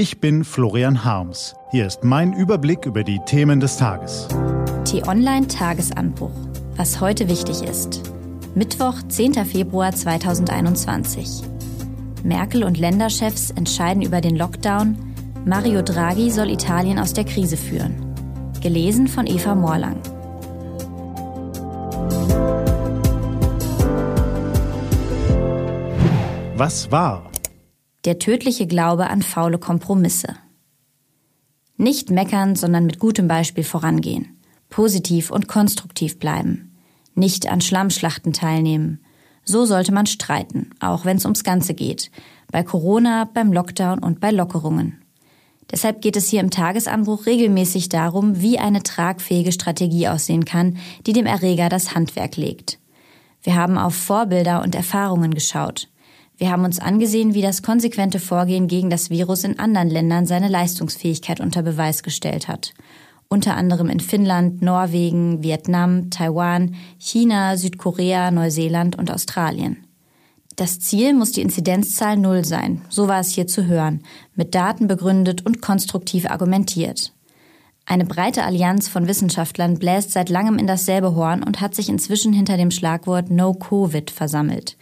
Ich 0.00 0.18
bin 0.18 0.44
Florian 0.44 1.04
Harms. 1.04 1.54
Hier 1.72 1.86
ist 1.86 2.04
mein 2.04 2.32
Überblick 2.32 2.86
über 2.86 3.04
die 3.04 3.20
Themen 3.26 3.60
des 3.60 3.76
Tages. 3.76 4.28
T-Online 4.86 5.46
Tagesanbruch. 5.46 6.32
Was 6.76 7.02
heute 7.02 7.28
wichtig 7.28 7.60
ist. 7.60 8.10
Mittwoch, 8.54 8.94
10. 9.06 9.44
Februar 9.44 9.92
2021. 9.92 11.42
Merkel 12.24 12.64
und 12.64 12.78
Länderchefs 12.78 13.50
entscheiden 13.50 14.00
über 14.00 14.22
den 14.22 14.36
Lockdown. 14.36 14.96
Mario 15.44 15.82
Draghi 15.82 16.30
soll 16.30 16.48
Italien 16.48 16.98
aus 16.98 17.12
der 17.12 17.24
Krise 17.24 17.58
führen. 17.58 17.94
Gelesen 18.62 19.06
von 19.06 19.26
Eva 19.26 19.54
Morlang. 19.54 20.00
Was 26.56 26.90
war? 26.90 27.30
Der 28.06 28.18
tödliche 28.18 28.66
Glaube 28.66 29.08
an 29.08 29.20
faule 29.20 29.58
Kompromisse. 29.58 30.34
Nicht 31.76 32.10
meckern, 32.10 32.56
sondern 32.56 32.86
mit 32.86 32.98
gutem 32.98 33.28
Beispiel 33.28 33.62
vorangehen. 33.62 34.40
Positiv 34.70 35.30
und 35.30 35.48
konstruktiv 35.48 36.18
bleiben. 36.18 36.78
Nicht 37.14 37.50
an 37.50 37.60
Schlammschlachten 37.60 38.32
teilnehmen. 38.32 39.04
So 39.44 39.66
sollte 39.66 39.92
man 39.92 40.06
streiten, 40.06 40.70
auch 40.80 41.04
wenn 41.04 41.18
es 41.18 41.26
ums 41.26 41.44
Ganze 41.44 41.74
geht. 41.74 42.10
Bei 42.50 42.62
Corona, 42.62 43.28
beim 43.34 43.52
Lockdown 43.52 43.98
und 43.98 44.18
bei 44.18 44.30
Lockerungen. 44.30 45.02
Deshalb 45.70 46.00
geht 46.00 46.16
es 46.16 46.30
hier 46.30 46.40
im 46.40 46.50
Tagesanbruch 46.50 47.26
regelmäßig 47.26 47.90
darum, 47.90 48.40
wie 48.40 48.58
eine 48.58 48.82
tragfähige 48.82 49.52
Strategie 49.52 50.08
aussehen 50.08 50.46
kann, 50.46 50.78
die 51.06 51.12
dem 51.12 51.26
Erreger 51.26 51.68
das 51.68 51.94
Handwerk 51.94 52.38
legt. 52.38 52.78
Wir 53.42 53.56
haben 53.56 53.76
auf 53.76 53.94
Vorbilder 53.94 54.62
und 54.62 54.74
Erfahrungen 54.74 55.34
geschaut. 55.34 55.88
Wir 56.40 56.50
haben 56.50 56.64
uns 56.64 56.78
angesehen, 56.78 57.34
wie 57.34 57.42
das 57.42 57.62
konsequente 57.62 58.18
Vorgehen 58.18 58.66
gegen 58.66 58.88
das 58.88 59.10
Virus 59.10 59.44
in 59.44 59.58
anderen 59.58 59.90
Ländern 59.90 60.24
seine 60.24 60.48
Leistungsfähigkeit 60.48 61.38
unter 61.38 61.62
Beweis 61.62 62.02
gestellt 62.02 62.48
hat. 62.48 62.72
Unter 63.28 63.58
anderem 63.58 63.90
in 63.90 64.00
Finnland, 64.00 64.62
Norwegen, 64.62 65.42
Vietnam, 65.42 66.08
Taiwan, 66.08 66.76
China, 66.96 67.58
Südkorea, 67.58 68.30
Neuseeland 68.30 68.96
und 68.96 69.10
Australien. 69.10 69.84
Das 70.56 70.80
Ziel 70.80 71.12
muss 71.12 71.32
die 71.32 71.42
Inzidenzzahl 71.42 72.16
Null 72.16 72.46
sein, 72.46 72.80
so 72.88 73.06
war 73.06 73.20
es 73.20 73.28
hier 73.28 73.46
zu 73.46 73.66
hören, 73.66 74.02
mit 74.34 74.54
Daten 74.54 74.86
begründet 74.86 75.44
und 75.44 75.60
konstruktiv 75.60 76.24
argumentiert. 76.30 77.12
Eine 77.84 78.06
breite 78.06 78.44
Allianz 78.44 78.88
von 78.88 79.06
Wissenschaftlern 79.06 79.78
bläst 79.78 80.12
seit 80.12 80.30
langem 80.30 80.56
in 80.56 80.66
dasselbe 80.66 81.14
Horn 81.14 81.42
und 81.42 81.60
hat 81.60 81.74
sich 81.74 81.90
inzwischen 81.90 82.32
hinter 82.32 82.56
dem 82.56 82.70
Schlagwort 82.70 83.30
No 83.30 83.52
Covid 83.52 84.10
versammelt. 84.10 84.78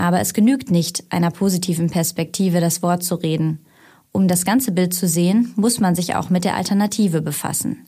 Aber 0.00 0.20
es 0.20 0.32
genügt 0.32 0.70
nicht, 0.70 1.04
einer 1.10 1.30
positiven 1.30 1.90
Perspektive 1.90 2.58
das 2.58 2.82
Wort 2.82 3.02
zu 3.04 3.16
reden. 3.16 3.58
Um 4.12 4.28
das 4.28 4.46
ganze 4.46 4.72
Bild 4.72 4.94
zu 4.94 5.06
sehen, 5.06 5.52
muss 5.56 5.78
man 5.78 5.94
sich 5.94 6.14
auch 6.14 6.30
mit 6.30 6.44
der 6.44 6.56
Alternative 6.56 7.20
befassen. 7.20 7.84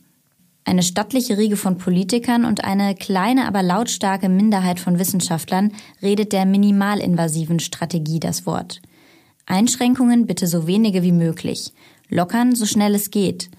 Eine 0.63 0.83
stattliche 0.83 1.39
Riege 1.39 1.57
von 1.57 1.79
Politikern 1.79 2.45
und 2.45 2.63
eine 2.63 2.93
kleine, 2.93 3.47
aber 3.47 3.63
lautstarke 3.63 4.29
Minderheit 4.29 4.79
von 4.79 4.99
Wissenschaftlern 4.99 5.71
redet 6.03 6.33
der 6.33 6.45
minimalinvasiven 6.45 7.59
Strategie 7.59 8.19
das 8.19 8.45
Wort. 8.45 8.79
Einschränkungen 9.47 10.27
bitte 10.27 10.45
so 10.45 10.67
wenige 10.67 11.01
wie 11.01 11.11
möglich. 11.11 11.73
Lockern 12.09 12.53
so 12.53 12.67
schnell 12.67 12.93
es 12.93 13.09
geht. 13.09 13.49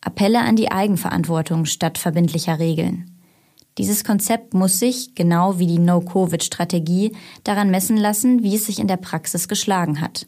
Appelle 0.00 0.40
an 0.40 0.56
die 0.56 0.72
Eigenverantwortung 0.72 1.64
statt 1.64 1.96
verbindlicher 1.96 2.58
Regeln. 2.58 3.19
Dieses 3.80 4.04
Konzept 4.04 4.52
muss 4.52 4.78
sich, 4.78 5.14
genau 5.14 5.58
wie 5.58 5.66
die 5.66 5.78
No-Covid-Strategie, 5.78 7.16
daran 7.44 7.70
messen 7.70 7.96
lassen, 7.96 8.42
wie 8.42 8.54
es 8.54 8.66
sich 8.66 8.78
in 8.78 8.88
der 8.88 8.98
Praxis 8.98 9.48
geschlagen 9.48 10.02
hat. 10.02 10.26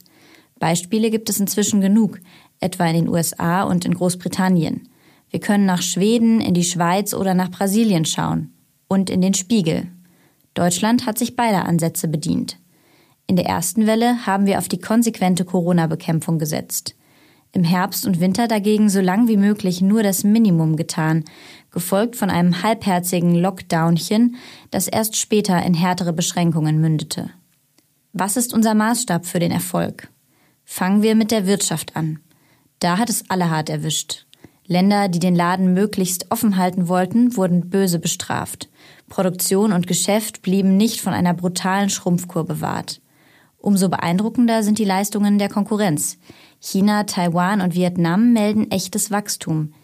Beispiele 0.59 1.11
gibt 1.11 1.29
es 1.29 1.39
inzwischen 1.39 1.83
genug, 1.83 2.19
etwa 2.61 2.87
in 2.87 2.95
den 2.95 3.09
USA 3.11 3.65
und 3.65 3.85
in 3.85 3.93
Großbritannien. 3.93 4.89
Wir 5.29 5.41
können 5.41 5.67
nach 5.67 5.83
Schweden, 5.83 6.41
in 6.41 6.55
die 6.55 6.65
Schweiz 6.65 7.13
oder 7.13 7.35
nach 7.35 7.51
Brasilien 7.51 8.07
schauen. 8.07 8.55
Und 8.89 9.11
in 9.11 9.21
den 9.21 9.35
Spiegel. 9.35 9.89
Deutschland 10.55 11.05
hat 11.05 11.19
sich 11.19 11.37
beider 11.37 11.67
Ansätze 11.67 12.09
bedient. 12.09 12.59
In 13.27 13.37
der 13.37 13.45
ersten 13.45 13.87
Welle 13.87 14.25
haben 14.25 14.47
wir 14.47 14.57
auf 14.57 14.69
die 14.69 14.81
konsequente 14.81 15.45
Corona-Bekämpfung 15.45 16.39
gesetzt. 16.39 16.95
Im 17.55 17.65
Herbst 17.65 18.07
und 18.07 18.19
Winter 18.19 18.49
dagegen 18.49 18.89
so 18.89 19.01
lang 19.01 19.29
wie 19.29 19.37
möglich 19.37 19.83
nur 19.83 20.03
das 20.03 20.25
Minimum 20.25 20.77
getan, 20.77 21.25
gefolgt 21.71 22.17
von 22.17 22.31
einem 22.31 22.63
halbherzigen 22.63 23.35
Lockdownchen, 23.35 24.37
das 24.71 24.89
erst 24.89 25.17
später 25.17 25.63
in 25.63 25.75
härtere 25.75 26.15
Beschränkungen 26.15 26.81
mündete. 26.81 27.31
Was 28.15 28.39
ist 28.39 28.55
unser 28.55 28.75
Maßstab 28.75 29.27
für 29.27 29.39
den 29.39 29.53
Erfolg? 29.53 30.09
Fangen 30.65 31.03
wir 31.03 31.15
mit 31.15 31.31
der 31.31 31.47
Wirtschaft 31.47 31.95
an. 31.95 32.21
Da 32.79 32.97
hat 32.97 33.11
es 33.11 33.29
alle 33.29 33.51
hart 33.51 33.69
erwischt. 33.69 34.27
Länder, 34.67 35.09
die 35.09 35.19
den 35.19 35.35
Laden 35.35 35.75
möglichst 35.75 36.31
offen 36.31 36.57
halten 36.57 36.89
wollten, 36.89 37.37
wurden 37.37 37.69
böse 37.69 37.99
bestraft. 37.99 38.71
Produktion 39.09 39.73
und 39.73 39.87
Geschäft 39.87 40.41
blieben 40.41 40.77
nicht 40.77 41.01
von 41.01 41.13
einer 41.13 41.35
brutalen 41.35 41.91
Schrumpfkur 41.91 42.45
bewahrt. 42.45 43.01
Umso 43.59 43.89
beeindruckender 43.89 44.63
sind 44.63 44.79
die 44.79 44.85
Leistungen 44.85 45.39
der 45.39 45.49
Konkurrenz. 45.49 46.19
China, 46.65 47.03
Taiwan 47.03 47.61
und 47.61 47.75
Vietnam 47.75 48.33
melden 48.33 48.71
echtes 48.71 49.11
Wachstum. 49.11 49.75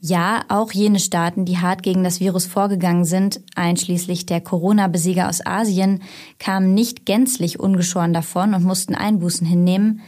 Ja, 0.00 0.44
auch 0.48 0.70
jene 0.70 0.98
Staaten, 0.98 1.46
die 1.46 1.56
hart 1.56 1.82
gegen 1.82 2.04
das 2.04 2.20
Virus 2.20 2.44
vorgegangen 2.44 3.06
sind, 3.06 3.40
einschließlich 3.54 4.26
der 4.26 4.42
Corona-Besieger 4.42 5.30
aus 5.30 5.44
Asien, 5.44 6.02
kamen 6.38 6.74
nicht 6.74 7.06
gänzlich 7.06 7.58
ungeschoren 7.58 8.12
davon 8.12 8.52
und 8.52 8.64
mussten 8.64 8.94
Einbußen 8.94 9.46
hinnehmen. 9.46 10.02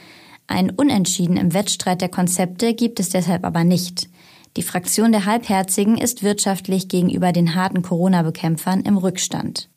Ein 0.47 0.69
Unentschieden 0.69 1.39
im 1.39 1.55
Wettstreit 1.55 2.03
der 2.03 2.11
Konzepte 2.11 2.75
gibt 2.75 3.01
es 3.01 3.09
deshalb 3.09 3.47
aber 3.47 3.65
nicht. 3.65 4.11
Die 4.59 4.63
Fraktion 4.63 5.13
der 5.13 5.25
Halbherzigen 5.25 5.97
ist 5.97 6.23
wirtschaftlich 6.23 6.89
gegenüber 6.89 7.33
den 7.33 7.55
harten 7.55 7.81
Corona-Bekämpfern 7.81 8.83
im 8.83 8.99
Rückstand. 8.99 9.71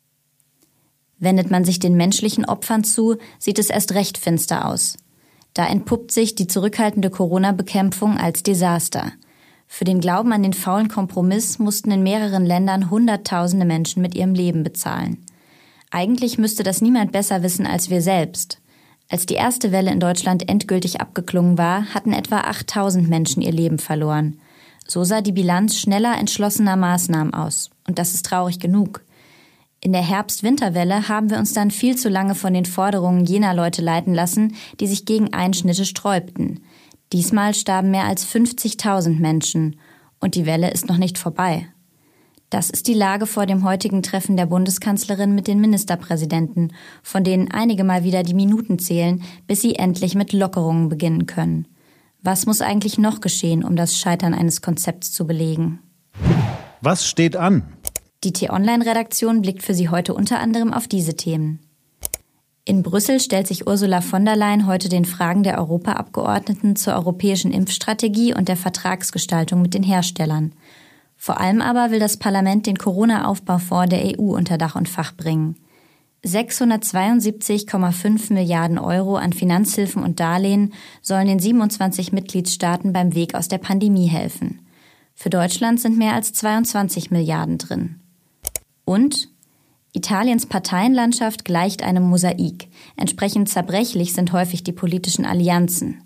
Wendet 1.18 1.50
man 1.50 1.64
sich 1.64 1.78
den 1.78 1.96
menschlichen 1.96 2.44
Opfern 2.44 2.84
zu, 2.84 3.16
sieht 3.38 3.58
es 3.58 3.70
erst 3.70 3.92
recht 3.94 4.18
finster 4.18 4.66
aus. 4.66 4.98
Da 5.54 5.66
entpuppt 5.66 6.12
sich 6.12 6.34
die 6.34 6.46
zurückhaltende 6.46 7.10
Corona-Bekämpfung 7.10 8.16
als 8.16 8.42
Desaster. 8.42 9.12
Für 9.66 9.84
den 9.84 10.00
Glauben 10.00 10.32
an 10.32 10.42
den 10.42 10.52
faulen 10.52 10.88
Kompromiss 10.88 11.58
mussten 11.58 11.90
in 11.90 12.02
mehreren 12.02 12.44
Ländern 12.44 12.90
Hunderttausende 12.90 13.64
Menschen 13.64 14.02
mit 14.02 14.14
ihrem 14.14 14.34
Leben 14.34 14.64
bezahlen. 14.64 15.24
Eigentlich 15.90 16.38
müsste 16.38 16.62
das 16.62 16.80
niemand 16.80 17.12
besser 17.12 17.42
wissen 17.42 17.66
als 17.66 17.90
wir 17.90 18.00
selbst. 18.02 18.58
Als 19.10 19.26
die 19.26 19.34
erste 19.34 19.72
Welle 19.72 19.90
in 19.90 20.00
Deutschland 20.00 20.48
endgültig 20.48 21.00
abgeklungen 21.00 21.58
war, 21.58 21.84
hatten 21.94 22.14
etwa 22.14 22.40
8000 22.40 23.10
Menschen 23.10 23.42
ihr 23.42 23.52
Leben 23.52 23.78
verloren. 23.78 24.38
So 24.86 25.04
sah 25.04 25.20
die 25.20 25.32
Bilanz 25.32 25.78
schneller 25.78 26.18
entschlossener 26.18 26.76
Maßnahmen 26.76 27.34
aus. 27.34 27.70
Und 27.86 27.98
das 27.98 28.14
ist 28.14 28.24
traurig 28.24 28.58
genug. 28.58 29.02
In 29.84 29.92
der 29.92 30.02
Herbst-Winterwelle 30.02 31.08
haben 31.08 31.28
wir 31.28 31.38
uns 31.38 31.54
dann 31.54 31.72
viel 31.72 31.96
zu 31.96 32.08
lange 32.08 32.36
von 32.36 32.54
den 32.54 32.66
Forderungen 32.66 33.24
jener 33.24 33.52
Leute 33.52 33.82
leiten 33.82 34.14
lassen, 34.14 34.54
die 34.78 34.86
sich 34.86 35.06
gegen 35.06 35.32
Einschnitte 35.32 35.84
sträubten. 35.84 36.60
Diesmal 37.12 37.52
starben 37.52 37.90
mehr 37.90 38.04
als 38.04 38.24
50.000 38.24 39.18
Menschen 39.18 39.80
und 40.20 40.36
die 40.36 40.46
Welle 40.46 40.70
ist 40.70 40.86
noch 40.86 40.98
nicht 40.98 41.18
vorbei. 41.18 41.66
Das 42.48 42.70
ist 42.70 42.86
die 42.86 42.94
Lage 42.94 43.26
vor 43.26 43.44
dem 43.44 43.64
heutigen 43.64 44.04
Treffen 44.04 44.36
der 44.36 44.46
Bundeskanzlerin 44.46 45.34
mit 45.34 45.48
den 45.48 45.60
Ministerpräsidenten, 45.60 46.74
von 47.02 47.24
denen 47.24 47.50
einige 47.50 47.82
mal 47.82 48.04
wieder 48.04 48.22
die 48.22 48.34
Minuten 48.34 48.78
zählen, 48.78 49.24
bis 49.48 49.62
sie 49.62 49.74
endlich 49.74 50.14
mit 50.14 50.32
Lockerungen 50.32 50.90
beginnen 50.90 51.26
können. 51.26 51.66
Was 52.22 52.46
muss 52.46 52.60
eigentlich 52.60 52.98
noch 52.98 53.20
geschehen, 53.20 53.64
um 53.64 53.74
das 53.74 53.98
Scheitern 53.98 54.32
eines 54.32 54.62
Konzepts 54.62 55.10
zu 55.10 55.26
belegen? 55.26 55.80
Was 56.80 57.04
steht 57.04 57.34
an? 57.34 57.64
Die 58.24 58.32
T-Online-Redaktion 58.32 59.42
blickt 59.42 59.62
für 59.62 59.74
Sie 59.74 59.88
heute 59.88 60.14
unter 60.14 60.38
anderem 60.38 60.72
auf 60.72 60.86
diese 60.86 61.16
Themen. 61.16 61.58
In 62.64 62.84
Brüssel 62.84 63.18
stellt 63.18 63.48
sich 63.48 63.66
Ursula 63.66 64.00
von 64.00 64.24
der 64.24 64.36
Leyen 64.36 64.68
heute 64.68 64.88
den 64.88 65.04
Fragen 65.04 65.42
der 65.42 65.58
Europaabgeordneten 65.58 66.76
zur 66.76 66.94
europäischen 66.94 67.50
Impfstrategie 67.50 68.32
und 68.32 68.48
der 68.48 68.56
Vertragsgestaltung 68.56 69.62
mit 69.62 69.74
den 69.74 69.82
Herstellern. 69.82 70.52
Vor 71.16 71.40
allem 71.40 71.60
aber 71.60 71.90
will 71.90 71.98
das 71.98 72.18
Parlament 72.18 72.66
den 72.66 72.78
Corona-Aufbaufonds 72.78 73.90
der 73.90 74.16
EU 74.16 74.36
unter 74.36 74.58
Dach 74.58 74.76
und 74.76 74.88
Fach 74.88 75.16
bringen. 75.16 75.56
672,5 76.24 78.32
Milliarden 78.32 78.78
Euro 78.78 79.16
an 79.16 79.32
Finanzhilfen 79.32 80.04
und 80.04 80.20
Darlehen 80.20 80.72
sollen 81.00 81.26
den 81.26 81.40
27 81.40 82.12
Mitgliedstaaten 82.12 82.92
beim 82.92 83.16
Weg 83.16 83.34
aus 83.34 83.48
der 83.48 83.58
Pandemie 83.58 84.06
helfen. 84.06 84.60
Für 85.14 85.30
Deutschland 85.30 85.80
sind 85.80 85.98
mehr 85.98 86.14
als 86.14 86.32
22 86.32 87.10
Milliarden 87.10 87.58
drin. 87.58 88.01
Und 88.84 89.28
Italiens 89.92 90.46
Parteienlandschaft 90.46 91.44
gleicht 91.44 91.82
einem 91.82 92.04
Mosaik. 92.04 92.68
Entsprechend 92.96 93.48
zerbrechlich 93.48 94.14
sind 94.14 94.32
häufig 94.32 94.64
die 94.64 94.72
politischen 94.72 95.26
Allianzen. 95.26 96.02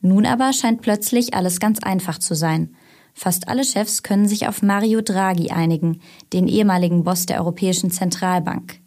Nun 0.00 0.26
aber 0.26 0.52
scheint 0.52 0.82
plötzlich 0.82 1.34
alles 1.34 1.60
ganz 1.60 1.78
einfach 1.80 2.18
zu 2.18 2.34
sein. 2.34 2.74
Fast 3.14 3.48
alle 3.48 3.64
Chefs 3.64 4.02
können 4.02 4.26
sich 4.26 4.48
auf 4.48 4.62
Mario 4.62 5.00
Draghi 5.00 5.50
einigen, 5.50 6.00
den 6.32 6.48
ehemaligen 6.48 7.04
Boss 7.04 7.26
der 7.26 7.38
Europäischen 7.38 7.90
Zentralbank. 7.90 8.80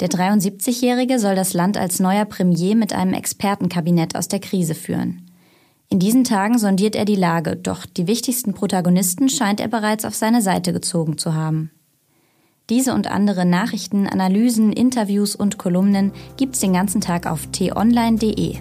Der 0.00 0.08
73-Jährige 0.08 1.18
soll 1.18 1.34
das 1.34 1.54
Land 1.54 1.76
als 1.76 2.00
neuer 2.00 2.24
Premier 2.24 2.74
mit 2.74 2.92
einem 2.92 3.14
Expertenkabinett 3.14 4.16
aus 4.16 4.28
der 4.28 4.40
Krise 4.40 4.74
führen. 4.74 5.30
In 5.88 6.00
diesen 6.00 6.24
Tagen 6.24 6.58
sondiert 6.58 6.96
er 6.96 7.04
die 7.04 7.14
Lage, 7.14 7.56
doch 7.56 7.86
die 7.86 8.06
wichtigsten 8.06 8.52
Protagonisten 8.54 9.28
scheint 9.28 9.60
er 9.60 9.68
bereits 9.68 10.04
auf 10.04 10.14
seine 10.14 10.42
Seite 10.42 10.72
gezogen 10.72 11.16
zu 11.16 11.34
haben. 11.34 11.70
Diese 12.68 12.94
und 12.94 13.06
andere 13.06 13.46
Nachrichten, 13.46 14.08
Analysen, 14.08 14.72
Interviews 14.72 15.36
und 15.36 15.56
Kolumnen 15.56 16.10
gibt's 16.36 16.58
den 16.58 16.72
ganzen 16.72 17.00
Tag 17.00 17.30
auf 17.30 17.46
t-online.de. 17.52 18.56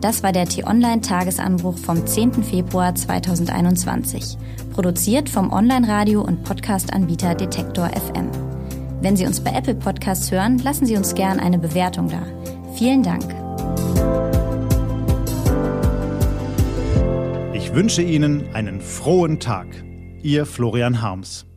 Das 0.00 0.22
war 0.22 0.30
der 0.30 0.46
T-Online-Tagesanbruch 0.46 1.76
vom 1.76 2.06
10. 2.06 2.44
Februar 2.44 2.94
2021, 2.94 4.38
produziert 4.72 5.28
vom 5.28 5.52
Online-Radio- 5.52 6.22
und 6.22 6.44
Podcast-Anbieter 6.44 7.34
Detektor 7.34 7.88
FM. 7.88 8.30
Wenn 9.02 9.16
Sie 9.16 9.26
uns 9.26 9.40
bei 9.40 9.50
Apple 9.50 9.74
Podcasts 9.74 10.30
hören, 10.30 10.58
lassen 10.58 10.86
Sie 10.86 10.96
uns 10.96 11.16
gern 11.16 11.40
eine 11.40 11.58
Bewertung 11.58 12.08
da. 12.08 12.22
Vielen 12.76 13.02
Dank. 13.02 13.24
Ich 17.52 17.74
wünsche 17.74 18.02
Ihnen 18.02 18.54
einen 18.54 18.80
frohen 18.80 19.40
Tag. 19.40 19.66
Ihr 20.22 20.46
Florian 20.46 21.02
Harms. 21.02 21.49